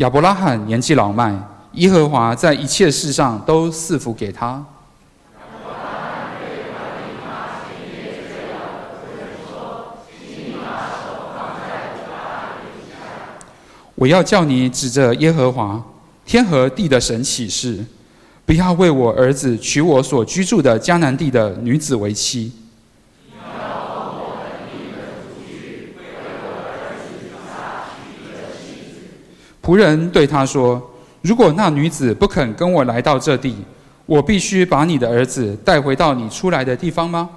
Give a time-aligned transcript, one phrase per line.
[0.00, 1.38] 亚伯拉罕年纪老迈，
[1.72, 4.64] 耶和华在一切事上都赐福给他。
[13.94, 15.84] 我要叫你指着耶和华
[16.24, 17.84] 天和地的神起誓，
[18.46, 22.50] 不要为我儿子娶我所居住的迦南地的女子为妻。
[29.70, 30.82] 仆人对他说
[31.22, 33.54] ：“如果那女子不肯跟我来到这地，
[34.04, 37.30] 我必须把你的儿子带回到你出来的地方吗？”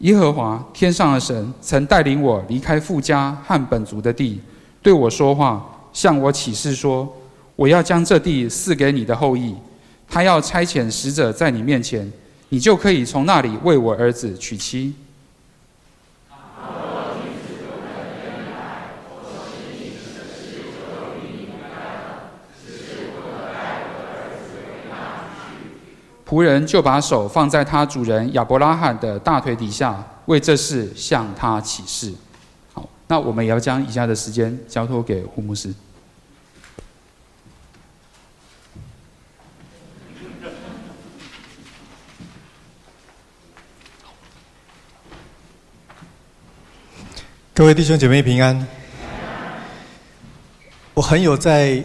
[0.00, 4.42] 耶和华天上的神曾带领我离开父家和本族的地，
[4.82, 5.64] 对我说话，
[5.94, 7.10] 向我起誓说
[7.56, 9.54] ：“我要将这地赐给你的后裔。
[10.06, 12.12] 他要差遣使者在你面前，
[12.50, 14.92] 你就可以从那里为我儿子娶妻。”
[26.28, 32.12] 仆人就把手放在他主人亚伯拉罕的大腿底下，为这事向他起誓。
[32.72, 35.72] 好，那我们也要将以下的时间交托给胡牧师。
[47.54, 48.66] 各位弟兄姐妹平安。
[50.92, 51.80] 我很有在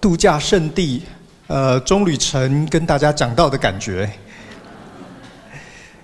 [0.00, 1.02] 度假胜地。
[1.50, 4.08] 呃，中旅程跟大家讲到的感觉。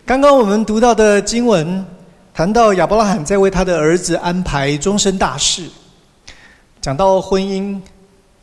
[0.05, 1.87] 刚刚我们读到的经文，
[2.35, 5.69] 谈到亚伯拉罕在为他的儿子安排终身大事。
[6.81, 7.81] 讲到婚姻，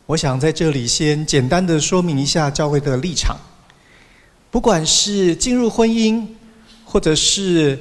[0.06, 3.36] 我想在这里先简单的说明一下教会的立场。
[4.50, 6.26] 不管是进入婚姻，
[6.86, 7.78] 或者是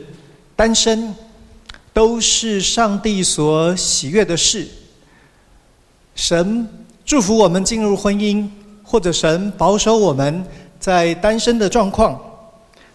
[0.54, 1.16] 单身，
[1.94, 4.68] 都是上帝所喜悦的事。
[6.14, 6.68] 神
[7.06, 8.50] 祝福我们进入婚姻。
[8.94, 10.46] 或者神保守我们
[10.80, 12.22] 在单身的状况，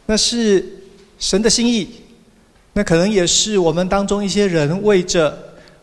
[0.06, 0.64] 那是
[1.18, 1.90] 神的心意。
[2.72, 5.36] 那可能也是我们当中一些人为着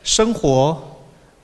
[0.05, 0.81] 生活、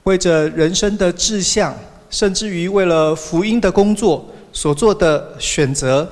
[0.03, 1.75] 为着人生的志向，
[2.09, 6.09] 甚至于为了福音的工作所做的选择。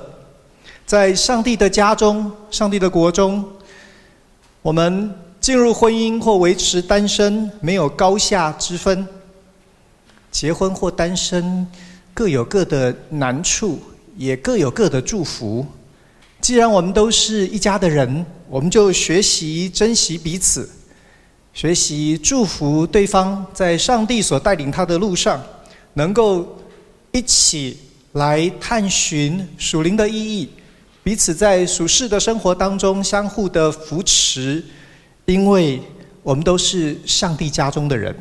[0.84, 3.42] 在上帝的家中、上帝的国中，
[4.60, 5.10] 我们
[5.40, 9.08] 进入婚姻或维持单身，没有高下之分。
[10.30, 11.66] 结婚或单身。
[12.20, 13.80] 各有各的难处，
[14.14, 15.66] 也各有各的祝福。
[16.38, 20.68] 既然我们都是一家的人，我们就学习珍惜彼此，
[21.54, 25.42] 学习祝福对方，在上帝所带领他的路上，
[25.94, 26.58] 能够
[27.12, 27.78] 一起
[28.12, 30.50] 来探寻属灵的意义，
[31.02, 34.62] 彼此在属世的生活当中相互的扶持。
[35.24, 35.80] 因为
[36.22, 38.14] 我们都是上帝家中的人，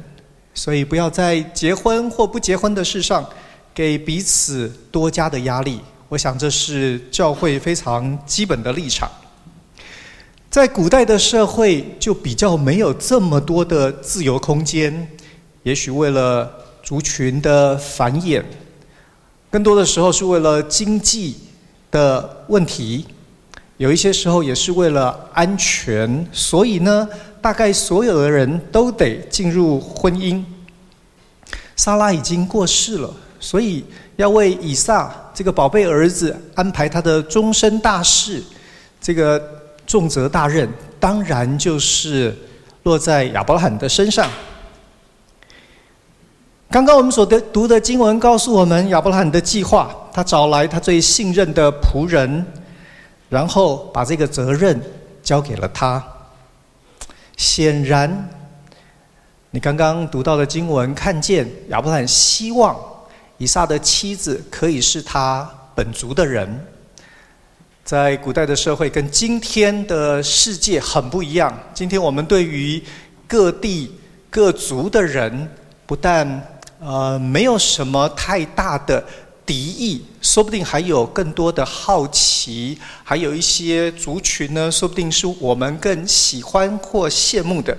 [0.53, 3.29] 所以不要在结婚或不结婚的事上。
[3.73, 9.09] 给彼此多加的压力，我想这是教会非常基本的立场。
[10.49, 15.07] 在古代的社会，就比较没有这么多的自由空间。
[15.63, 18.43] 也许为了族群的繁衍，
[19.51, 21.37] 更多的时候是为了经济
[21.91, 23.05] 的问题，
[23.77, 26.27] 有一些时候也是为了安全。
[26.31, 27.07] 所以呢，
[27.39, 30.43] 大概所有的人都得进入婚姻。
[31.75, 33.13] 莎拉已经过世了。
[33.39, 33.85] 所以
[34.17, 38.43] 要为以撒这个宝贝儿子安排他的终身大事，
[38.99, 39.41] 这个
[39.87, 40.69] 重责大任，
[40.99, 42.35] 当然就是
[42.83, 44.29] 落在亚伯拉罕的身上。
[46.69, 52.45] 刚刚我们所得读的经文告诉我们，亚伯拉罕的计划，他找来他最信任的仆人，
[53.29, 54.79] 然后把这个责任
[55.23, 56.03] 交给了他。
[57.37, 58.29] 显然，
[59.51, 62.77] 你刚刚读到的经文，看见亚伯拉罕希望。
[63.39, 66.65] 以撒的妻子可以是他本族的人，
[67.85, 71.57] 在古代的社会跟今天的世界很不一样。
[71.73, 72.83] 今天我们对于
[73.25, 73.95] 各地
[74.29, 75.49] 各族的人，
[75.85, 79.01] 不但呃没有什么太大的
[79.45, 87.75] 敌意，说不定还有更多的好奇，还有一些族群呢，说不定是我们更喜欢或羡慕的。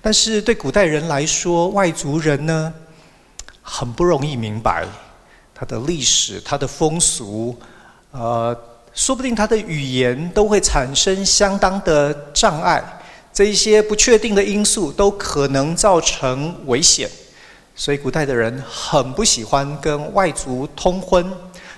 [0.00, 2.72] 但是对古代人来说，外族人呢，
[3.72, 4.84] 很不容易明白
[5.54, 7.56] 他的历史、他的风俗，
[8.10, 8.56] 呃，
[8.92, 12.82] 说不定他的语言都会产生相当的障碍。
[13.32, 17.08] 这一些不确定的因素都可能造成危险，
[17.76, 21.24] 所以古代的人很不喜欢跟外族通婚，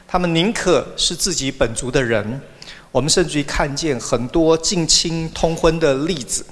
[0.09, 2.41] 他们宁可是自己本族的人。
[2.91, 6.45] 我们甚至于看见很多近亲通婚的例子。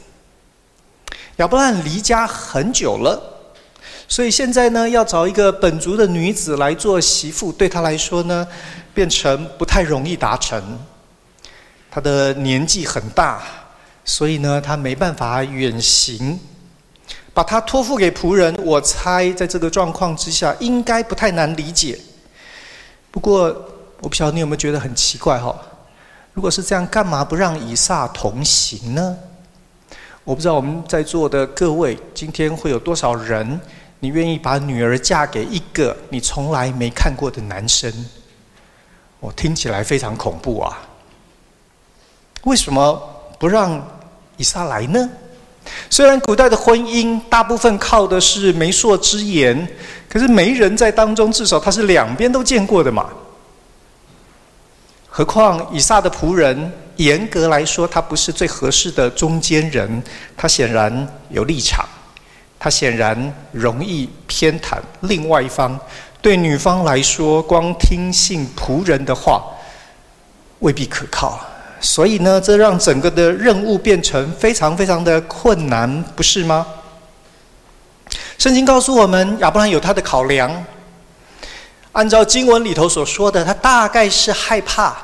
[1.36, 3.29] 亚伯拉罕离家很久了，
[4.10, 8.44] 所以现在呢，要找一个本族的女子来做媳妇，对他来说呢，
[8.92, 10.60] 变成不太容易达成。
[11.88, 13.40] 他的年纪很大，
[14.04, 16.40] 所以呢，他没办法远行，
[17.32, 18.52] 把他托付给仆人。
[18.64, 21.96] 我猜，在这个状况之下，应该不太难理解。
[23.12, 23.44] 不过，
[24.00, 25.54] 我不晓得你有没有觉得很奇怪哈？
[26.34, 29.16] 如果是这样，干嘛不让以撒同行呢？
[30.24, 33.60] 我不知道我们在座的各位，今天会有多少人，
[34.00, 37.92] 你愿意把女儿嫁给一个你从来没看过的男生？
[39.20, 40.78] 我听起来非常恐怖啊！
[42.44, 42.98] 为什么
[43.38, 43.86] 不让
[44.38, 45.10] 以撒来呢？
[45.90, 49.68] 虽然古代的婚姻大部分靠的是媒妁之言，
[50.08, 53.10] 可是媒人在当中，至少他是两边都见过的嘛。
[55.06, 60.02] 何况以撒的仆人，严格来说，他不是最合适的中间人。
[60.34, 61.86] 他显然有立场，
[62.60, 65.76] 他显然容易偏袒另外一方。
[66.22, 69.42] 对女方来说，光听信仆人的话
[70.58, 71.40] 未必可靠。
[71.80, 76.66] 所以呢，这让整个的任务变成非常非常的困难，不是吗？
[78.36, 80.64] 圣经告诉我们，亚伯兰有他的考量。
[81.92, 84.94] 按照经文里头所说的，他大概是害怕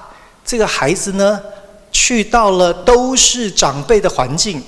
[0.44, 1.41] 这个孩子呢，
[1.91, 4.62] 去到了都是长辈的环境，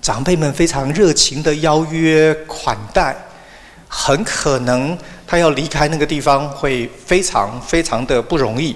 [0.00, 3.14] 长辈们非常热情的邀约款待，
[3.88, 8.74] 很可能他要离开那个地方会非常非常的不容易。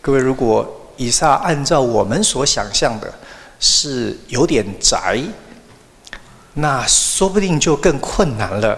[0.00, 3.12] 各位，如果以撒按照我们所想象的，
[3.58, 5.18] 是有点宅，
[6.54, 8.72] 那说不定就更困难了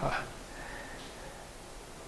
[0.00, 0.24] 啊。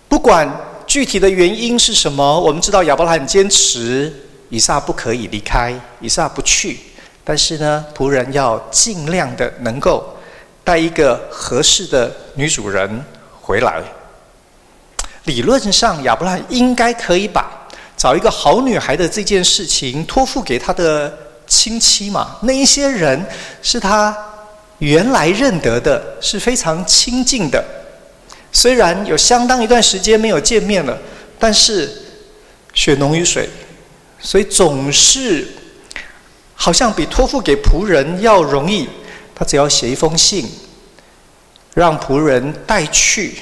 [0.08, 0.48] 不管
[0.86, 4.12] 具体的原因是什么，我们知道亚伯拉罕坚持
[4.48, 6.78] 以撒不可以离开，以撒不去。
[7.28, 10.16] 但是呢，仆人要尽量的能够
[10.62, 13.04] 带一个合适的女主人
[13.40, 13.82] 回来。
[15.24, 21.12] 理论上，亚伯拉罕应该可以把找一个好女孩的这件事情托付给他的
[21.48, 22.36] 亲戚嘛。
[22.42, 23.20] 那一些人
[23.60, 24.16] 是他
[24.78, 27.64] 原来认得的，是非常亲近的。
[28.52, 30.96] 虽然有相当一段时间没有见面了，
[31.40, 31.90] 但是
[32.72, 33.50] 血浓于水，
[34.20, 35.48] 所以总是
[36.56, 38.88] 好像比托付给仆人要容易。
[39.32, 40.44] 他只要写一封信，
[41.74, 43.34] 让仆人带去，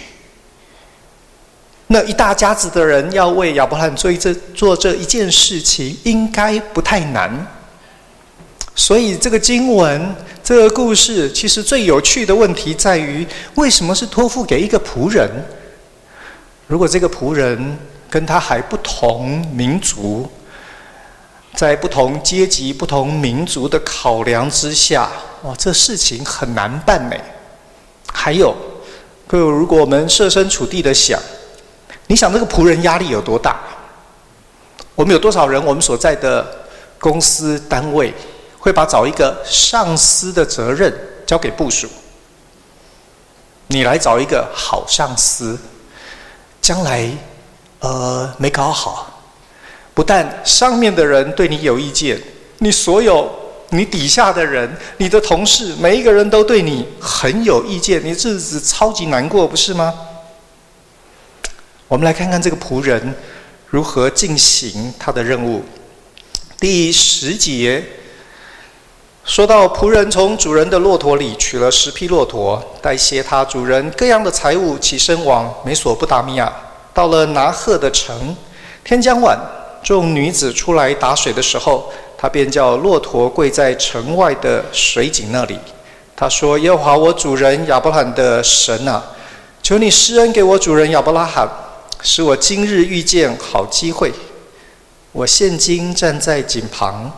[1.86, 7.46] 那一大家子的人要为亚伯兰做这做这一件事情，应该不太难。
[8.74, 10.14] 所以这个经文。
[10.42, 15.26] 这个故事其实最有趣的问题在于：为什么是托付给一个仆人？
[16.66, 17.78] 如果这个仆人
[18.10, 20.30] 跟他还不同民族，
[21.56, 25.08] 在不同阶级、不同民族的考量之下，
[25.42, 27.16] 哇，这事情很难办呢。
[28.12, 28.54] 还有，
[29.26, 31.20] 各位，如果我们设身处地的想，
[32.08, 33.58] 你想这个仆人压力有多大？
[34.94, 35.64] 我们有多少人？
[35.64, 36.66] 我们所在的
[36.98, 38.12] 公司单位。
[38.58, 40.90] 会把找一个上司的责任
[41.26, 41.86] 交给部属，
[43.66, 45.58] 你来找一个好上司，
[46.62, 47.10] 将来
[47.80, 49.13] 呃没搞好，
[49.94, 52.20] 不但上面的人对你有意见，
[52.58, 53.30] 你所有
[53.70, 59.94] 你底下的人、你的同事，每一个人都对你很有意见，你日子超级难过，不是吗？
[61.86, 63.14] 我们来看看这个仆人
[63.68, 65.62] 如何进行他的任务，
[66.58, 67.84] 第十节。
[69.24, 76.52] 说到仆人从主人的骆驼里取了十匹骆驼，带些他主人各样的财物，起身往美索不达米亚。
[76.92, 78.36] 到了拿赫的城，
[78.84, 79.38] 天将晚，
[79.84, 85.56] 众女子出来打水的时候，他便叫骆驼跪在城外的水井那里。
[86.16, 89.04] 他说：“耶和华我主人亚伯罕的神啊，
[89.62, 91.46] 求你施恩给我主人亚伯拉罕，
[92.00, 94.10] 使我今日遇见好机会。
[95.12, 97.12] 我现今站在井旁。”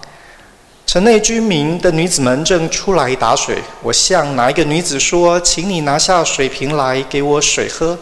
[0.87, 7.99] 城内居民的女子们正出来打水，我向哪一个女子说：“请你拿下水瓶来给我水喝。”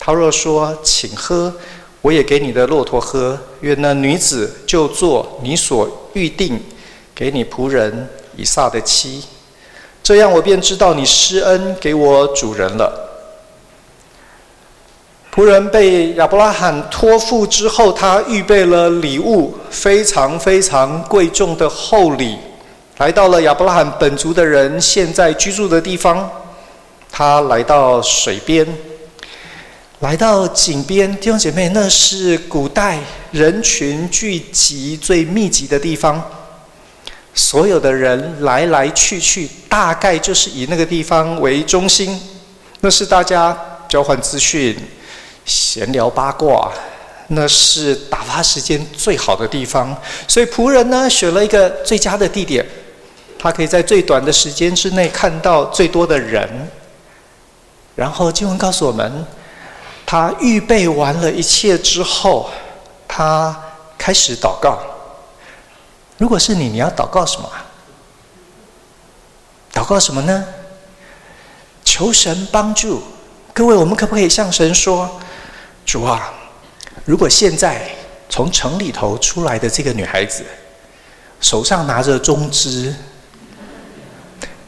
[0.00, 1.54] 她若说：“请喝，
[2.06, 6.62] 我也给你的骆驼喝。”愿那女子就做你所预定
[7.12, 9.24] 给你仆人以撒的妻。
[10.04, 13.02] 这样我便知道你施恩给我主人了。
[15.34, 22.38] 仆人被亚伯拉罕托付之后，他预备了礼物，非常非常贵重的厚礼，
[22.98, 26.30] 来到了亚伯拉罕本族的人现在居住的地方。
[27.10, 28.66] 他来到水边，
[30.00, 32.98] 来到井边，弟兄姐妹，那是古代
[33.32, 36.22] 人群聚集最密集的地方，
[37.32, 42.20] 所有的人来来去去，大概就是以那个地方为中心，
[42.80, 43.56] 那是大家
[43.88, 44.76] 交换资讯、
[45.46, 46.70] 闲聊八卦。
[47.28, 49.96] 那是打发时间最好的地方，
[50.28, 52.64] 所以仆人呢，选了一个最佳的地点，
[53.36, 56.48] 他可以在最短的时间之内看到最多的人。
[57.96, 59.26] 然后经文告诉我们，
[60.06, 62.48] 他预备完了一切之后，
[63.08, 63.54] 他
[63.98, 64.78] 开始祷告。
[66.16, 67.50] 如果是你，你要祷告什么？
[69.74, 70.44] 祷告什么呢？
[71.84, 73.02] 求神帮助。
[73.52, 75.10] 各位，我们可不可以向神说
[75.84, 76.32] ：“主啊？”
[77.04, 77.90] 如果现在
[78.28, 80.44] 从城里头出来的这个女孩子，
[81.40, 82.94] 手上拿着中枝，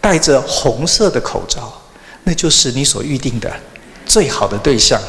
[0.01, 1.73] 戴着红色的口罩，
[2.25, 3.51] 那就是你所预定的
[4.05, 5.01] 最好的对象。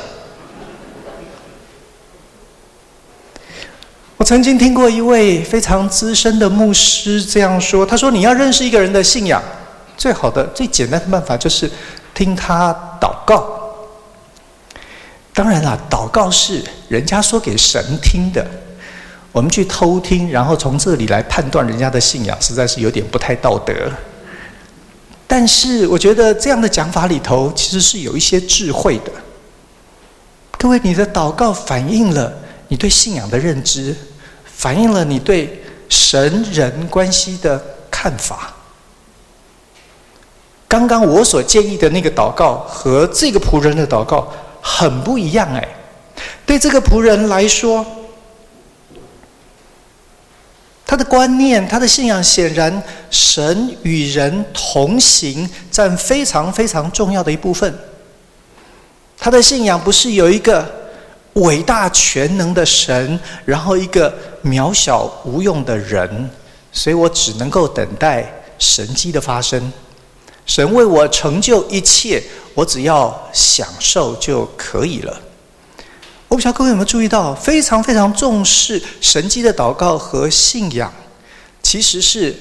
[4.20, 9.42] 我曾经听过一位非常资深的牧师这样说：“他说，你要认识一个人的信仰，
[9.98, 11.72] 最好的、最简单的办法就是
[12.14, 13.50] 听他祷告。”
[15.34, 18.46] 当然啦，祷告是人家说给神听的，
[19.32, 23.74] 我们去偷听，然后从这里来判断人家的信仰，实在是有点不太道德。
[25.26, 29.12] 但是我觉得这样的讲法里头，其实是有一些智慧的。
[30.58, 32.34] 各位，你的祷告反映了
[32.68, 33.96] 你对信仰的认知，
[34.60, 38.54] 反映了你对神人关系的看法。
[40.68, 44.28] 刚刚我所建议的那个祷告和这个仆人的祷告。
[44.62, 45.66] 很不一样哎，
[46.46, 47.84] 对这个仆人来说，
[50.86, 57.74] 他的观念、他的信仰，显然神与人同行占非常非常重要的一部分。
[59.18, 60.70] 他的信仰不是有一个
[61.34, 66.30] 伟大全能的神，然后一个渺小无用的人，
[66.72, 69.72] 所以我只能够等待神迹的发生。
[70.46, 72.22] 神为我成就一切，
[72.56, 75.22] 我只要享受就可以了。
[76.28, 80.92] 我不知道各位有没有注意到，非常非常重视神迹的祷告和信仰，
[81.62, 82.36] 其实是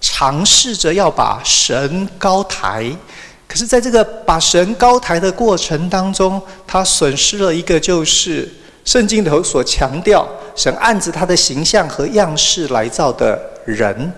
[0.00, 2.92] 尝试着要把神高抬。
[3.50, 8.48] 可是，在这个把神高抬的过程当中，他损失了一个，就是
[8.84, 14.12] 圣经头所强调，神按着他的形象和样式来造的人。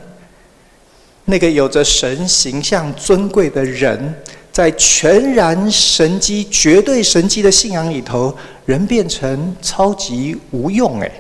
[1.25, 4.15] 那个有着神形象尊贵的人，
[4.53, 8.37] 在全然神机、绝对神机的信仰里头，
[8.67, 11.11] 人变成超级无用哎。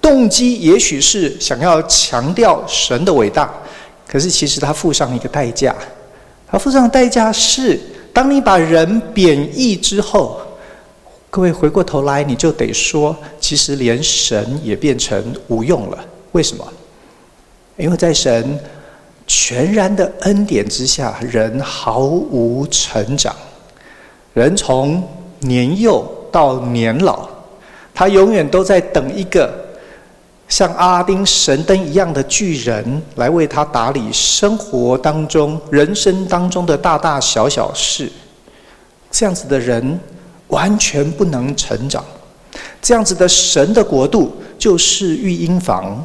[0.00, 3.52] 动机也许是想要强调神的伟大，
[4.08, 5.74] 可是其实他付上一个代价，
[6.50, 7.78] 他付上的代价是，
[8.12, 10.40] 当你把人贬义之后，
[11.28, 15.98] 各位回过头来你就得说，其实连神也变成无用了。
[16.32, 16.66] 为什么？
[17.76, 18.58] 因为在神
[19.26, 23.36] 全然的恩典之下，人毫无成长。
[24.32, 25.06] 人从
[25.40, 27.28] 年幼到年老，
[27.94, 29.67] 他永远都在等一个
[30.48, 38.10] 像阿拉丁神灯一样的巨人来为他打理生活当中、人生当中的大大小小事。
[39.10, 40.00] 这样子的人
[40.48, 42.02] 完全不能成长。
[42.80, 46.04] 这样子的神的国度就是育婴房。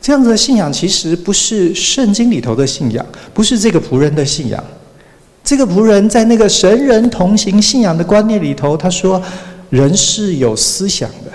[0.00, 4.62] 这样子的信仰其实不是圣经里头的信仰，不是这个仆人的信仰。
[5.42, 9.20] 这个仆人在那个神人同行信仰的观念里头，他说
[9.70, 11.30] ：“人是有思想的，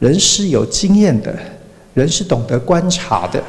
[0.00, 1.32] 人是有经验的，
[1.94, 3.40] 人是懂得观察的。”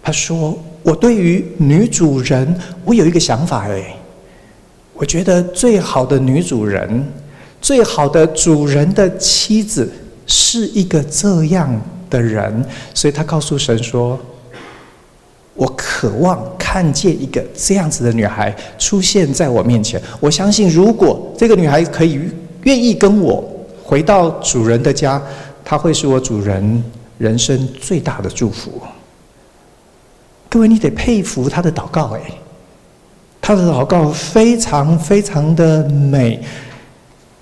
[0.00, 3.96] 他说：“我对于女主人，我有一个想法哎，
[4.94, 7.04] 我觉得最好的女主人，
[7.60, 9.90] 最好的主人的妻子，
[10.28, 11.68] 是一个这样。”
[12.08, 12.64] 的人，
[12.94, 14.16] 所以他告诉神说
[15.54, 20.00] ：“我渴望看见一个这样子的女孩出现在我面前。
[20.20, 22.20] 我相信，如果这个女孩可以
[22.62, 23.44] 愿意跟我
[23.86, 25.22] 回到主人的家，
[25.64, 26.84] 他会是我主人
[27.18, 28.82] 人生最大的祝福。”
[30.50, 32.20] 各位，你得佩服他的祷告，哎，
[33.40, 36.42] 他的祷告非常非常的美。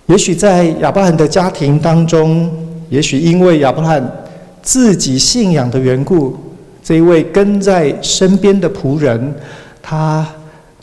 [0.06, 2.50] 也许在亚伯罕的家庭当中，
[2.90, 4.20] 也许因为亚伯罕。
[4.66, 6.34] 自己信仰的缘故，
[6.82, 9.34] 这一位跟在身边的仆人，
[9.82, 10.26] 他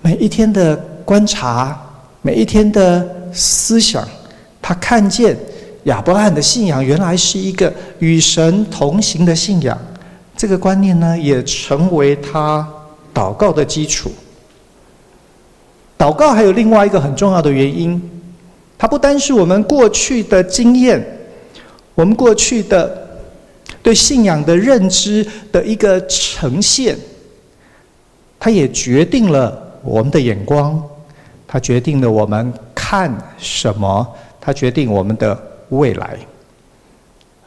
[0.04, 1.76] 每一天的观察，
[2.22, 3.04] 每一天的
[3.34, 4.08] 思想，
[4.62, 5.36] 他看见
[5.84, 9.78] 亚伯拉罕的信仰原来是一个与神同行的信仰，
[10.38, 12.68] 这个观念呢，也成为他
[13.14, 14.12] 祷告的基础。
[15.98, 18.02] 祷告还有另外一个很重要的原因，
[18.78, 21.04] 它不单是我们过去的经验，
[21.94, 23.08] 我们过去的
[23.84, 26.98] 对信仰的认知的一个呈现，
[28.40, 30.82] 它也决定了我们的眼光，
[31.48, 34.08] 它决定了我们看什么，
[34.40, 35.40] 它决定我们的
[35.72, 36.18] 未来。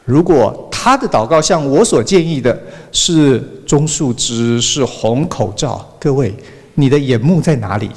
[0.03, 2.55] 如果他的祷告像我所建议的
[2.91, 6.31] 是棕树枝，是红口罩，各位，
[6.75, 7.89] 你的眼目在哪里？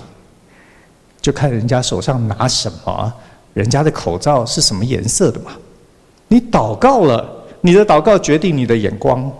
[1.20, 3.12] 就看人家手上拿什么，
[3.52, 5.50] 人家的口罩是什么颜色的嘛。
[6.28, 7.28] 你祷告了，
[7.60, 9.30] 你的祷告决定你的眼光。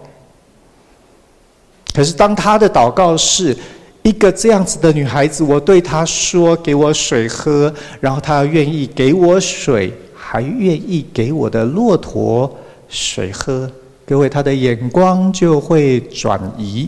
[1.95, 3.57] 可是当他的祷告是
[4.03, 9.93] 一个这样子的女孩子，我对她说：“给我水喝。”然后她愿意给我水。
[10.31, 12.55] 还愿意给我的骆驼
[12.87, 13.71] 水喝，
[14.05, 16.87] 各位，他的眼光就会转移。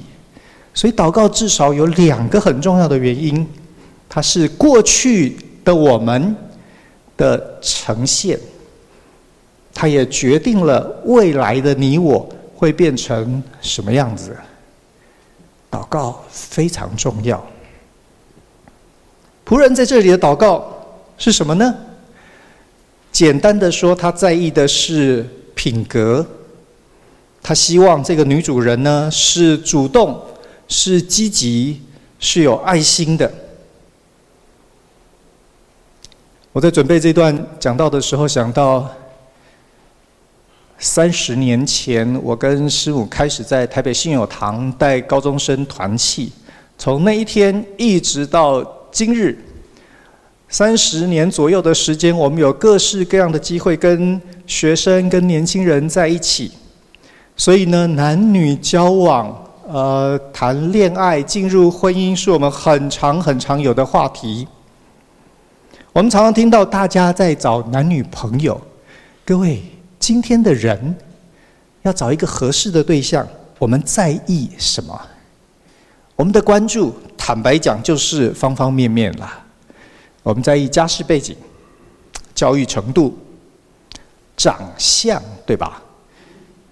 [0.75, 3.49] 所以祷告至少有两个很重要的原因，
[4.11, 6.37] 它是过去的我们
[7.17, 8.39] 的呈现，
[9.73, 14.37] 它也决定了未来的你我会变成什么样子。
[15.71, 17.43] 祷告非常重要。
[19.47, 20.71] 仆人在这里的祷告
[21.17, 21.75] 是什么呢？
[23.13, 26.27] 简单的说，他在意的是品格。
[27.43, 30.21] 他希望这个女主人呢是主动、
[30.69, 31.81] 是积极、
[32.19, 33.33] 是有爱心的。
[36.53, 38.89] 我在准备这段讲道的时候，想到
[40.79, 46.31] 三十年前，我跟师母开始在台北信友堂带高中生团契，
[46.77, 48.63] 从那一天一直到
[48.93, 49.39] 今日。
[50.53, 56.51] 三十年左右的时间，我们有各式各样的机会跟学生、跟年轻人在一起。
[57.37, 59.33] 所以呢，男女交往、
[59.69, 64.47] 呃，谈恋爱、进入婚姻，是我们很常、很常有的话题。
[65.93, 68.61] 我们常常听到大家在找男女朋友。
[69.25, 69.63] 各位，
[70.01, 70.97] 今天的人
[71.83, 73.25] 要找一个合适的对象，
[73.57, 75.01] 我们在意什么？
[76.17, 79.47] 我们的关注，坦白讲，就是方方面面啦。
[80.23, 81.37] 我们在意家世背景、
[82.35, 83.17] 教育程度、
[84.37, 85.83] 长相，对吧？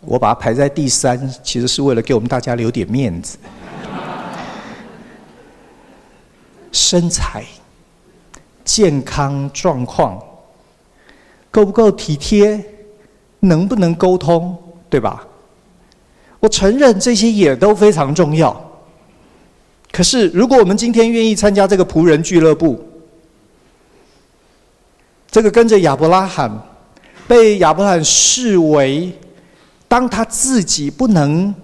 [0.00, 3.36] 我把它排在第三，其实是为了给我们大家留点面子。
[6.70, 7.44] 身材、
[8.64, 10.22] 健康状况，
[11.50, 12.62] 够不够体贴？
[13.40, 14.56] 能不能沟通？
[14.90, 15.26] 对吧？
[16.40, 18.54] 我承认这些也都非常重要。
[19.90, 22.87] 可是，如果我们今天愿意参加这个仆人俱乐部，
[25.30, 26.50] 这个跟着亚伯拉罕，
[27.26, 29.12] 被亚伯拉罕视为，
[29.86, 31.54] 当他自己不能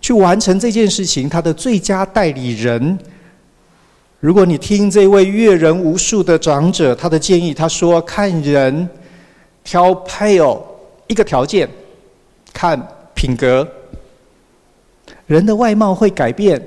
[0.00, 2.98] 去完成这件事情，他的最佳代理人。
[4.20, 8.88] 如果你听这位阅人无数的长者他的建议，他说：看人
[9.62, 10.64] 挑配偶，
[11.06, 11.68] 一个条件，
[12.52, 12.80] 看
[13.14, 13.66] 品格。
[15.26, 16.62] 人的外貌会改变，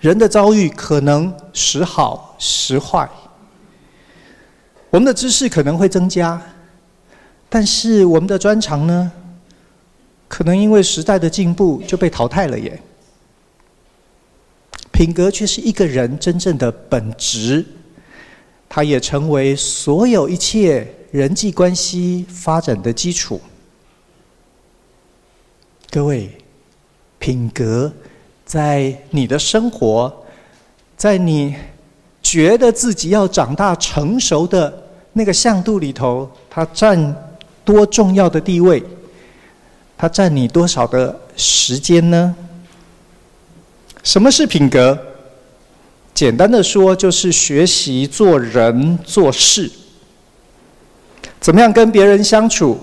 [0.00, 3.08] 人的遭遇可能时好时坏。
[4.94, 6.40] 我们的知识可能会增加，
[7.48, 9.10] 但是我们的专长呢，
[10.28, 12.80] 可能因为时代的进步就被淘汰了耶。
[14.92, 17.66] 品格却是一个人真正的本质，
[18.68, 23.40] 它也成为所有一切人际关系发展的基础。
[25.90, 26.30] 各位，
[27.18, 27.92] 品格
[28.44, 30.24] 在你的生活，
[30.96, 31.56] 在你
[32.22, 34.83] 觉得自己要长大成熟的。
[35.14, 37.16] 那个相度里头，它占
[37.64, 38.82] 多重要的地位？
[39.96, 42.34] 它占你多少的时间呢？
[44.02, 44.98] 什么是品格？
[46.12, 49.70] 简单的说，就是学习做人做事，
[51.40, 52.78] 怎么样跟别人相处，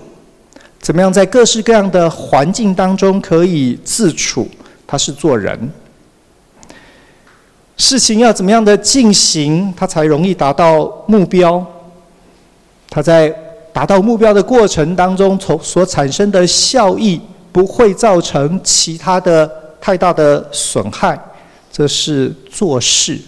[0.80, 4.48] 怎么样在各式各样的环境当中可以自处，
[4.86, 5.70] 它是做人。
[7.76, 11.64] 事情要怎么样的进行，它才容易达到目标？
[12.94, 13.34] 他在
[13.72, 17.18] 达到目标的过程当中，从所产生的效益
[17.50, 19.50] 不会造成其他的
[19.80, 21.18] 太大的损害，
[21.72, 23.18] 这是做事、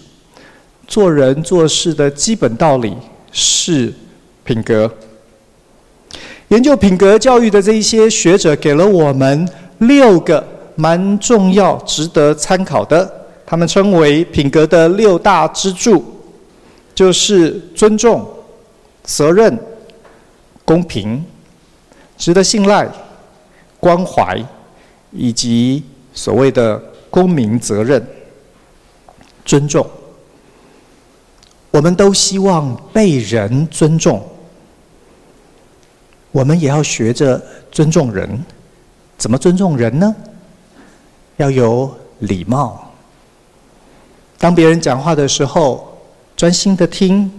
[0.87, 2.94] 做人做事的基本道理，
[3.33, 3.90] 是
[4.44, 4.92] 品格。
[6.48, 9.48] 研究品格教育的这一些学者给了我们
[9.79, 13.11] 六个蛮重要、值得参考的，
[13.46, 16.05] 他们称为品格的六大支柱，
[16.94, 18.29] 就是尊重。
[19.04, 19.56] 责任、
[20.64, 21.24] 公平、
[22.18, 22.88] 值得信赖、
[23.78, 24.42] 关怀，
[25.12, 28.04] 以及所谓的公民责任、
[29.44, 29.88] 尊重。
[31.70, 34.26] 我们都希望被人尊重，
[36.32, 37.40] 我们也要学着
[37.70, 38.44] 尊重人。
[39.18, 40.14] 怎么尊重人呢？
[41.36, 42.92] 要有礼貌。
[44.38, 45.98] 当别人讲话的时候，
[46.36, 47.30] 专心的听，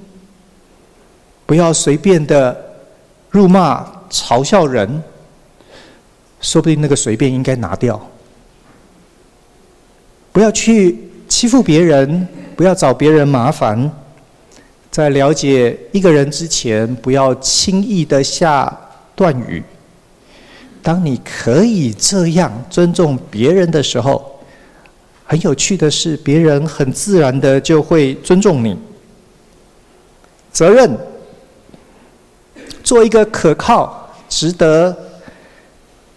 [1.46, 2.56] 不要随便的
[3.30, 5.04] 辱骂、嘲笑人。
[6.42, 8.00] 说不定那个随便应该拿掉。
[10.32, 13.92] 不要去欺负别人，不要找别人麻烦。
[14.92, 18.72] 在了解一个人之前，不要轻易的下
[19.16, 19.64] 断语。
[20.84, 24.40] 当你可以这样尊重别人的时候，
[25.26, 28.78] 很有趣的是，别人很自然的就会尊重你。
[30.52, 30.96] 责任，
[32.86, 34.95] 做一个可靠、值得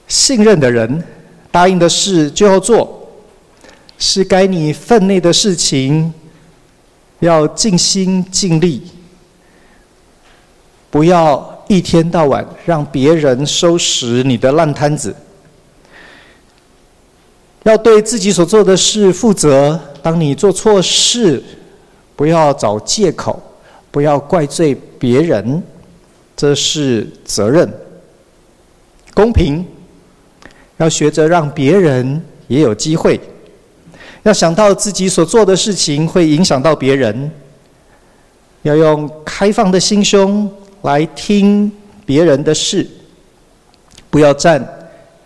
[0.06, 1.02] 信任的人，
[1.50, 3.10] 答应的事就要做，
[3.98, 6.14] 是该你分内的事情，
[7.18, 8.84] 要尽心尽力，
[10.90, 11.56] 不要。
[11.70, 15.14] 一天到晚让别人收拾你的烂摊子，
[17.64, 19.78] 要对自己所做的事负责。
[20.00, 21.44] 当你做错事，
[22.16, 23.38] 不要找借口，
[23.90, 25.62] 不要怪罪别人，
[26.38, 27.68] 这是责任。
[29.12, 29.66] 公平，
[30.76, 33.20] 要学着让别人也有机会，
[34.22, 37.28] 要想到自己所做的事情会影响到别人，
[38.62, 40.50] 要用开放的心胸。
[40.82, 41.70] 来听
[42.06, 42.86] 别人的事，
[44.10, 44.64] 不要占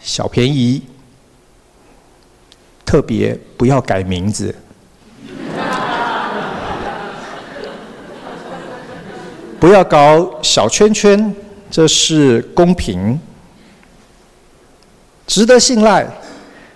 [0.00, 0.80] 小便宜，
[2.86, 4.54] 特别不要改名字，
[9.62, 11.32] 不要搞小圈圈，
[11.70, 13.16] 这是公平，
[15.24, 16.04] 值得信赖，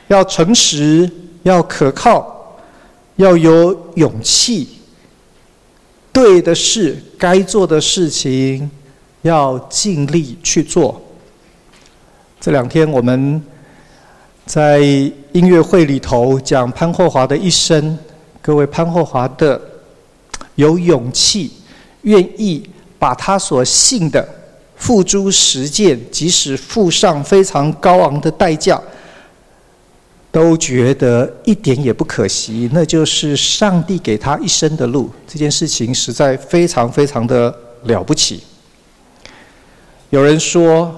[0.07, 1.11] 要诚实，
[1.42, 2.57] 要可靠，
[3.16, 4.68] 要有勇气。
[6.12, 8.70] 对的事，该做的事情，
[9.22, 11.03] 要尽力去做。
[12.38, 13.42] 这两天我们
[14.44, 17.99] 在音乐会里头讲潘霍华的一生，
[18.40, 19.61] 各位潘霍华的
[20.55, 21.51] 有勇气，
[22.03, 22.64] 愿意
[22.98, 24.26] 把他所信的
[24.76, 28.80] 付诸实践，即使付上非常高昂的代价。
[30.32, 35.11] 都觉得一点也不可惜，那就是上帝给他一生的路。
[35.26, 37.54] 这件事情实在非常非常的
[37.85, 38.42] 了不起。
[40.11, 40.94] 有人说，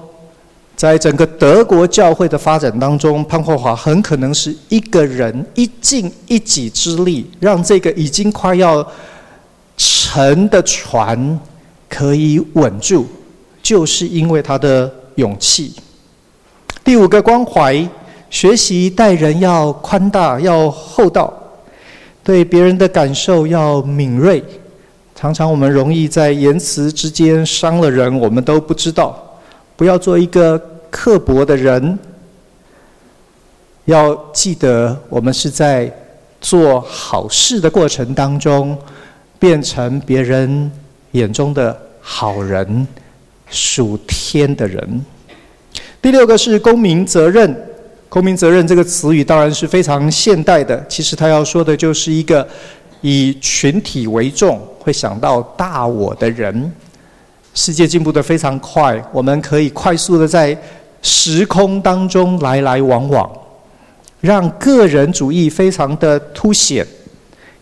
[0.75, 8.85] 在整个德国教会的发展当中，潘霍华很可能是一个人一尽一己之力，让这个已经快要
[9.77, 11.39] 沉的船
[11.89, 13.05] 可以稳住，
[13.61, 15.73] 就是因为他的勇气。
[16.83, 17.89] 第五个关怀。
[18.31, 21.33] 学习待人要宽大，要厚道，
[22.23, 24.43] 对别人的感受要敏锐。
[25.15, 29.17] 常常我们容易在言辞之间伤了人，我们都不知道。
[29.75, 31.97] 不要做一个刻薄的人。
[33.85, 35.91] 要记得，我们是在
[36.39, 38.77] 做好事的过程当中，
[39.39, 40.71] 变成别人
[41.11, 42.87] 眼中的好人，
[43.49, 45.05] 属天的人。
[46.01, 47.65] 第六个是公民责任。
[48.07, 52.47] 公民责任这个词语当然是非常现代的，其实他要说的就是一个
[53.01, 56.71] 以群体为重、会想到大我的人。
[57.53, 60.57] 世界进步得非常快，我们可以快速的在
[61.03, 63.29] 时空当中来来往往，
[64.21, 66.83] 让个人主义非常的凸显。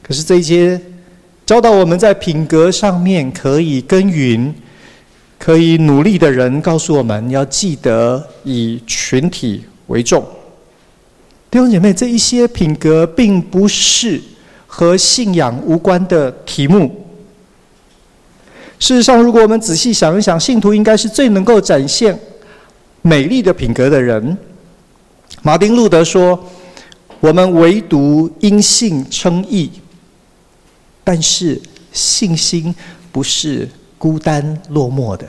[0.01, 0.79] 可是这些
[1.47, 4.53] 教导我们在品格上面可以耕耘、
[5.39, 10.21] 可以努力的人，告诉我们要记得以群体为重。
[11.49, 14.21] 弟兄姐妹，这一些品格并不是
[14.65, 17.07] 和信仰无关的题目。
[18.77, 22.19] 事实上，如果我们仔细想一想，信徒应该是最能够展现
[23.01, 24.37] 美丽的品格的人。
[25.41, 26.37] 马丁路德说
[27.21, 29.71] ：“我们唯独因信称义，
[31.07, 31.57] 但是
[31.93, 32.75] 信心
[33.13, 35.25] 不是孤单落寞的。”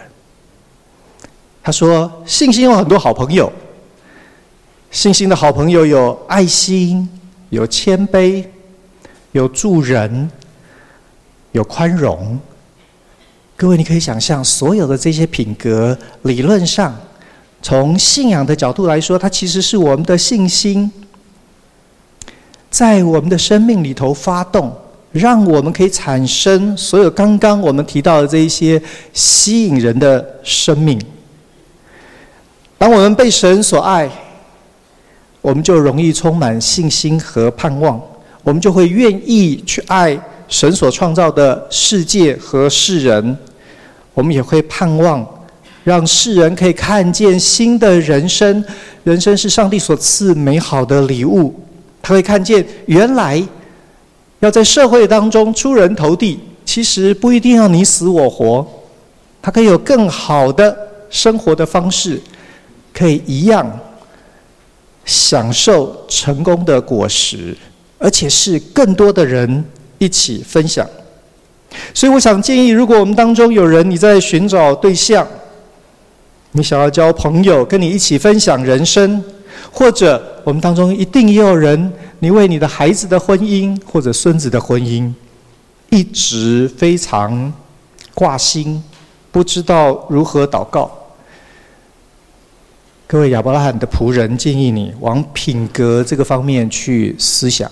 [1.62, 3.52] 他说：“信心有很多好朋友。”
[4.90, 7.08] 信心的好朋友有爱心，
[7.50, 8.44] 有谦卑，
[9.30, 10.28] 有助人，
[11.52, 12.40] 有宽容。
[13.54, 16.98] 各位，你可以想象，所有的这些品格，理论上，
[17.62, 20.90] 从信仰的角度来说，它其实是我们的信心，
[22.68, 24.74] 在我们的生命里头发动，
[25.12, 28.80] 让我们可以产生所有刚刚我们提到的这一些
[29.12, 31.00] 吸引人的生命。
[32.76, 34.10] 当我们被神所爱。
[35.40, 37.98] 我们就容易充满信心和盼望，
[38.42, 43.38] 我们就会愿意去爱神所创造的世界和世人，
[44.14, 45.24] 我们也会盼望
[45.84, 48.62] 让世人可以看见新的人生。
[49.04, 51.54] 人生是上帝所赐美好的礼物，
[52.02, 53.42] 他会看见原来
[54.40, 58.66] 要在社会当中出人头地，其实不一定要你死我活，
[59.42, 60.76] 他可以有更好的
[61.10, 62.20] 生活的方式，
[62.94, 63.80] 可以一样
[65.04, 67.56] 享受成功的果实，
[67.98, 69.64] 而且是更多的人
[69.98, 70.86] 一起分享。
[71.92, 75.26] 所以，我想建议，如果我们当中有人你在寻找对象，
[76.52, 79.22] 你想要交朋友，跟你一起分享人生，
[79.70, 85.12] 或者我们当中一定也有人，你为你的孩子的婚姻或者孙子的婚姻，
[85.90, 87.52] 一直非常
[88.14, 88.82] 挂心，
[89.30, 90.90] 不知道如何祷告。
[93.06, 97.70] 各位亚伯拉罕的仆人建议你往品格这个方面去思想。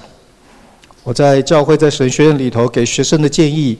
[1.03, 3.79] 我在教会在神学院里头给学生的建议，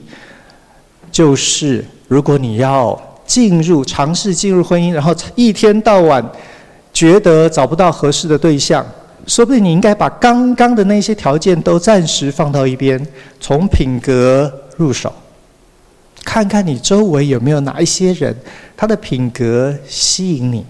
[1.11, 2.99] 就是如果你要。
[3.27, 6.25] 进入尝试进入婚姻，然后一天到晚
[6.93, 8.87] 觉得找不到合适的对象，
[9.27, 13.05] 说不定你应该把刚刚的那些条件都暂时放到一边，
[13.39, 15.13] 从品格入手，
[16.23, 18.35] 看看你周围有没有哪一些人，
[18.75, 20.65] 他的品格吸引你，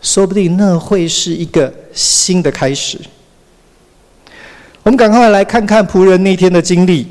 [0.00, 2.98] 说不定那会是一个新的开始。
[4.82, 7.06] 我们赶快来看看仆人那天的经历。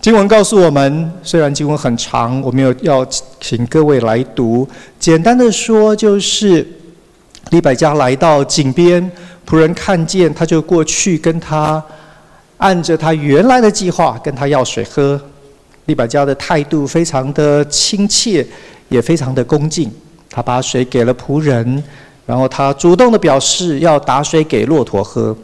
[0.00, 3.04] 经文告诉我们，虽然经文很长，我们有要
[3.40, 4.68] 请各位来读。
[4.98, 6.66] 简单的说，就是
[7.52, 9.12] 利百加来到井边，
[9.46, 11.82] 仆人看见他就过去跟他
[12.56, 15.20] 按着他原来的计划跟他要水喝。
[15.84, 18.46] 利百加的态度非常的亲切，
[18.88, 19.92] 也非常的恭敬。
[20.30, 21.84] 他把水给了仆人，
[22.24, 25.36] 然后他主动的表示要打水给骆驼喝。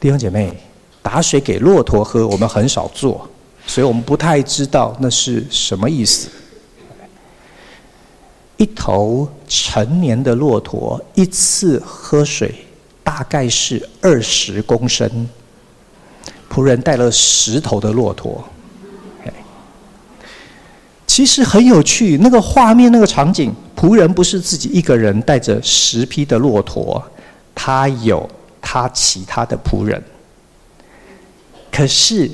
[0.00, 0.52] 弟兄姐妹，
[1.00, 3.28] 打水给骆驼喝，我们很少做。
[3.68, 6.28] 所以我们不太知道那是什么意思。
[8.58, 12.54] 一头成年的骆驼一次喝水
[13.02, 15.26] 大概是二十公升，
[16.52, 18.44] 仆人带了十头的骆驼。
[21.06, 27.02] 其实很有趣，那个画面、那个场景，仆人不是自己一个人带着十匹的骆驼，
[27.54, 28.28] 他有
[28.60, 30.02] 他其他的仆人。
[31.72, 32.30] 可是。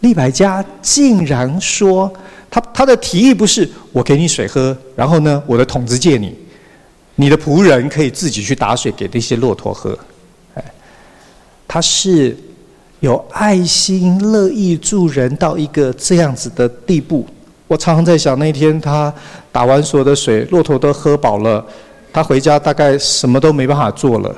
[0.00, 2.12] 利百加竟然说
[2.58, 6.34] ：“他他的提议不是我给你水喝，然后呢，我的桶子借你，
[7.14, 9.96] 你的仆人可以自己去打水给那些骆驼喝。”
[10.54, 10.64] 哎，
[11.66, 12.36] 他是
[13.00, 17.26] 有爱心、乐意助人到一个这样子的地步。
[17.66, 19.12] 我常常在想，那天他
[19.52, 21.64] 打完所有的水，骆驼都喝饱了，
[22.12, 24.34] 他回家大概什么都没办法做了。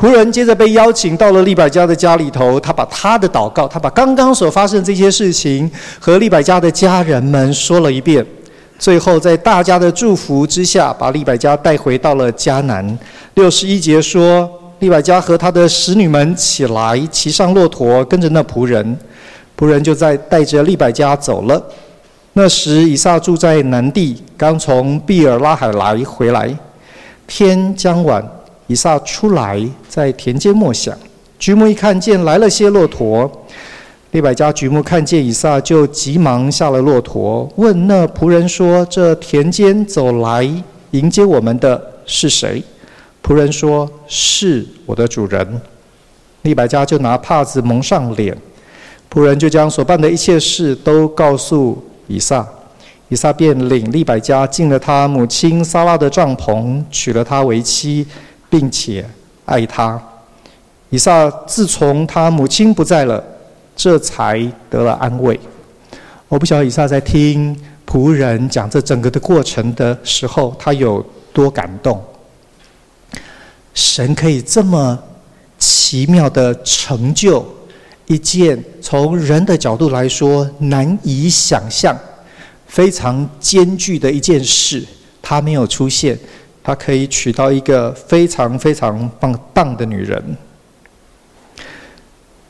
[0.00, 8.24] 仆人接着被邀请到了利百加的家里头，他把他的祷告，他把刚刚所发生这些事情和利百加的家人们说了一遍。
[8.78, 12.98] 最后，在大家的祝福之下，把利百加带回到了迦南。
[13.34, 18.96] 六十一节说，利百加和他的使女们起来，骑上骆驼，跟着那仆人。
[19.54, 21.62] 仆人就在带着利百加走了。
[22.32, 26.56] 那时以撒住在南地，刚从毕尔拉海来回来，
[27.26, 28.26] 天将晚。
[28.70, 30.96] 以撒出来，在田间默想，
[31.40, 33.28] 举目一看见来了些骆驼，
[34.12, 40.48] 利百加举目看见以撒，就急忙下了骆驼，问那仆人说：“这田间走来
[40.92, 42.62] 迎接我们的是谁？”
[43.26, 45.60] 仆人说：“是我的主人。”
[46.42, 48.38] 利百加就拿帕子蒙上脸，
[49.12, 52.46] 仆人就将所办的一切事都告诉以撒，
[53.08, 58.06] 以撒便领利百加进了他母亲撒拉的帐篷，娶了她为妻。
[58.50, 59.08] 并且
[59.46, 59.98] 爱他，
[60.90, 63.24] 以撒自从他母亲不在了，
[63.74, 65.38] 这才得了安慰。
[66.28, 72.02] 我不晓得以撒在听仆人讲这整个的过程的时候，他有多感动。
[73.72, 74.98] 神可以这么
[75.58, 77.46] 奇妙的成就
[78.06, 81.96] 一件从人的角度来说难以想象、
[82.66, 84.84] 非常艰巨的一件事，
[85.22, 86.18] 他没有出现。
[86.62, 90.22] 他可以娶到一个非常非常棒棒的女人。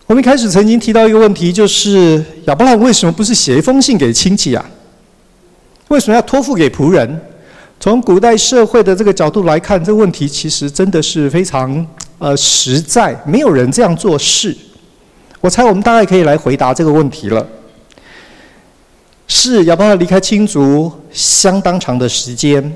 [0.06, 4.64] 我们一开始曾经提到一个问题，就是亚伯拉罕为什么不是写一封信给亲戚啊？
[5.88, 7.20] 为什么要托付给仆人？
[7.78, 11.86] 从古代社会的这个角度来看，这个问题其实真的是非常
[12.18, 14.56] 呃实在，没有人这样做事。
[15.40, 17.46] 我猜我们大概可以来回答这个问题了。
[19.28, 22.72] 是亚伯拉罕离开亲族相当长的时间。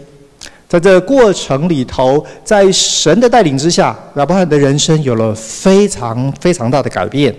[0.68, 7.34] 在这过程里头，在神的带领之下，亚伯罕的人生有了非常非常大的改变。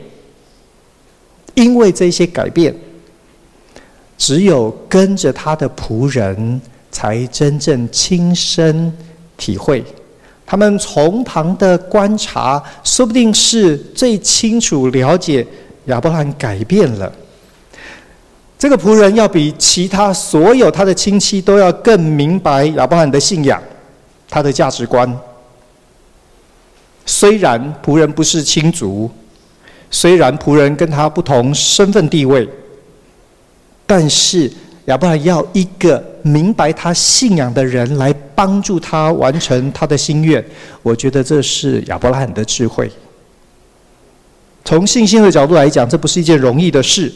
[1.53, 2.73] 因为这些改变，
[4.17, 6.61] 只有跟着他的仆人，
[6.91, 8.91] 才真正亲身
[9.37, 9.83] 体会。
[10.45, 15.45] 他们从旁的观察，说不定是最清楚了解
[15.85, 17.11] 亚伯罕改变了。
[18.65, 23.61] 这个仆人要比其他所有他的亲戚都要更明白亚伯拉罕的信仰，
[24.27, 25.07] 他的价值观。
[27.05, 29.07] 虽然仆人不是亲族，
[29.91, 32.49] 虽然仆人跟他不同身份地位，
[33.85, 34.51] 但是
[34.85, 40.43] 亚伯拉罕要一个明白他信仰的人来帮助他完成他的心愿。
[40.81, 42.91] 我觉得这是亚伯拉罕的智慧。
[44.63, 47.13] 从信心的角度来讲，这不是一件容易的事。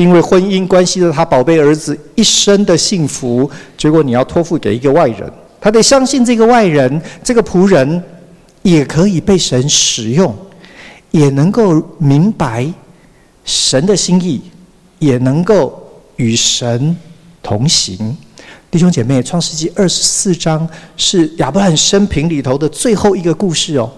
[0.00, 8.02] 因为婚姻关系着他宝贝儿子一生的幸福，结果你要托付给一个外人，他得相信这个外人，这个仆人
[8.62, 10.34] 也可以被神使用，
[11.10, 12.66] 也能够明白
[13.44, 14.40] 神的心意，
[15.00, 15.78] 也能够
[16.16, 16.96] 与神
[17.42, 18.16] 同行。
[18.70, 23.92] 弟兄姐妹，《创世纪》二十四章是亚伯兰生平里头的最后一个故事哦。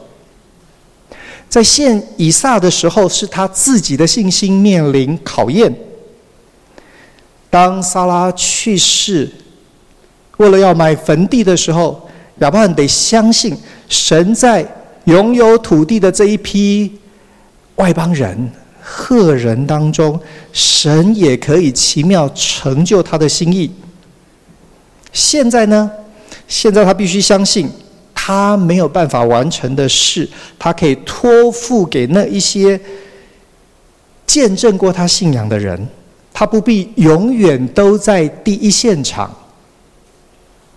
[1.48, 5.72] 在献以撒的时候，是他自己的信心面临考验。
[7.52, 9.30] 当撒拉去世，
[10.38, 13.54] 为了要买坟地的时候，亚伯兰得相信
[13.90, 14.66] 神在
[15.04, 16.98] 拥有土地的这一批
[17.74, 20.18] 外邦人、赫人当中，
[20.50, 23.70] 神也可以奇妙成就他的心意。
[25.12, 25.90] 现在呢？
[26.48, 27.68] 现在他必须相信，
[28.14, 30.26] 他没有办法完成的事，
[30.58, 32.80] 他可以托付给那一些
[34.26, 35.86] 见证过他信仰的人。
[36.42, 39.32] 他不必永远都在第一现场，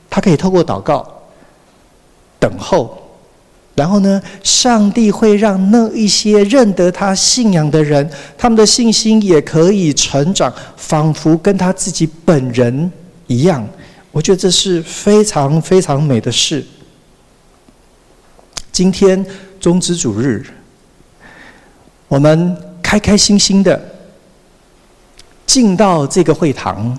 [0.08, 1.04] 他可以透过祷告
[2.40, 2.96] 等候，
[3.74, 12.92] 然后呢，上帝会让那一些认得他信仰的人，他们的信心也可以成长，仿佛跟他自己本人
[13.26, 13.68] 一样。
[14.12, 16.64] 我觉得这是非常非常美的事。
[18.72, 19.26] 今天
[19.60, 20.46] 棕枝主日，
[22.08, 23.95] 我们开开心心的。
[25.46, 26.98] 进到这个会堂，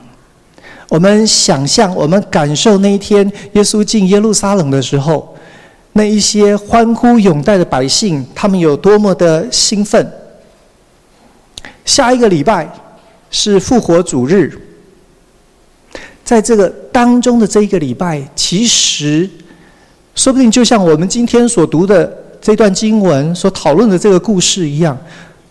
[0.89, 5.35] 我们想象，我们感受那一天耶稣进耶路撒冷的时候，
[5.95, 10.09] 那一些欢呼拥戴的百姓，他们有多么的兴奋。
[11.85, 12.73] 下一个礼拜
[13.31, 14.57] 是复活主日，
[16.25, 19.29] 在这个当中的这一个礼拜，其实
[20.15, 24.97] 说不定就像我们今天所读的这段经文所讨论的这个故事一样，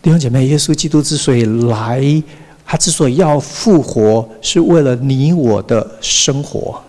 [0.01, 2.23] 弟兄姐妹，耶稣基督之所以来。
[2.65, 6.81] 他之所以要复活，是为了你我的生活，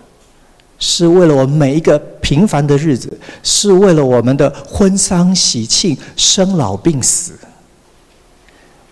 [0.78, 7.34] 是为了我们每一个平凡的日子，是为了我们的婚丧喜庆、生老病死。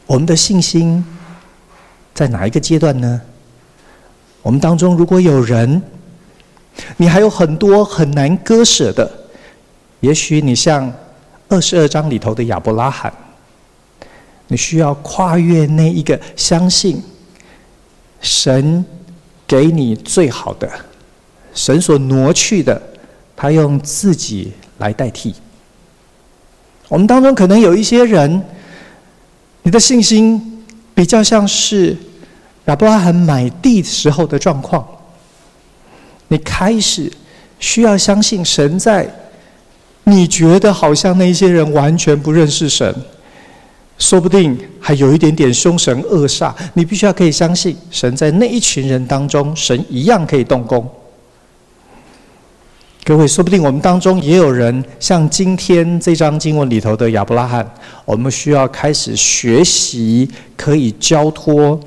[0.06, 1.02] 我们的信心
[2.12, 3.20] 在哪一个阶段呢？
[4.42, 5.80] 我们当中如果有人，
[6.98, 9.10] 你还有很多很难割舍的，
[10.00, 10.92] 也许你像
[11.48, 13.10] 二十二章里头的亚伯拉罕。
[14.54, 17.02] 你需要跨越那一个相信
[18.20, 18.84] 神
[19.48, 20.70] 给你最好的，
[21.52, 22.80] 神所挪去的，
[23.34, 25.34] 他用自己来代替。
[26.86, 28.40] 我们当中可能有一些人，
[29.64, 30.64] 你的信心
[30.94, 31.96] 比较像是
[32.66, 34.86] 亚伯拉罕买地时候的状况，
[36.28, 37.12] 你开始
[37.58, 39.12] 需要相信神在，
[40.04, 42.94] 你觉得好像那些人完全不认识神。
[43.98, 50.88] 说不定还有一点点凶神恶煞，你必须要可以相信神在那一群人当中，神一样可以动工。
[53.04, 57.70] 各位，说不定我们当中也有人像今天这章经文里头的亚伯拉罕，
[58.06, 60.26] 我们需要开始学习，
[60.56, 61.78] 可以交托，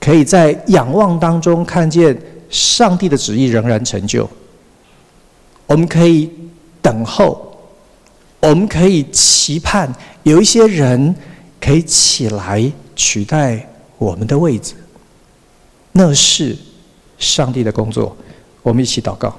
[0.00, 2.16] 可以在仰望当中看见
[2.50, 4.28] 上帝的旨意仍然成就。
[5.66, 6.28] 我们可以
[6.82, 7.53] 等候，
[8.44, 9.90] 我们可以期盼。
[10.22, 11.14] 有一些人
[11.58, 13.66] 可以起来取代
[13.96, 14.74] 我们的位置，
[15.92, 16.54] 那是
[17.16, 18.14] 上帝的工作。
[18.62, 19.34] 我们一起祷告。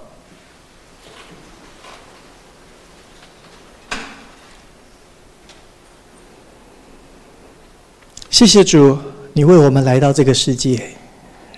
[8.31, 8.97] 谢谢主，
[9.33, 10.89] 你为我们来到这个世界，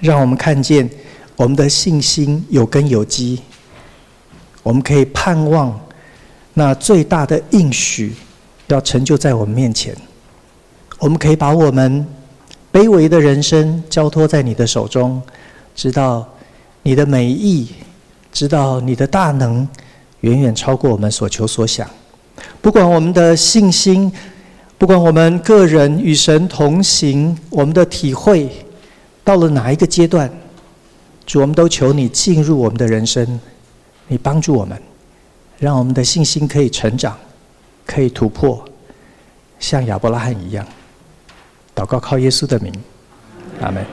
[0.01, 0.89] 让我们看见
[1.38, 3.41] 我们的信心有根有基，
[4.63, 5.80] 我们可以盼望
[6.58, 8.16] 那最大的应许。
[8.70, 9.95] 要成就在我们面前，
[10.99, 12.05] 我们可以把我们
[12.70, 15.22] 卑微的人生交托在你的手中，
[15.74, 16.28] 知道
[16.84, 17.70] 你的美意，
[18.34, 19.66] 知道你的大能
[20.20, 21.89] 远远超过我们所求所想。
[22.62, 24.12] 不管我们的信心，
[24.78, 28.51] 不管我们个人与神同行，我们的体会
[29.24, 30.30] 到了哪一个阶段，
[31.26, 33.39] 主，我们都求你进入我们的人生，
[34.10, 34.78] 你帮助我们，
[35.60, 37.18] 让我们的信心可以成长，
[37.86, 38.64] 可以突破，
[39.60, 40.66] 像亚伯拉罕一样。
[41.76, 42.74] 祷告靠耶稣的名，
[43.62, 43.86] 阿门。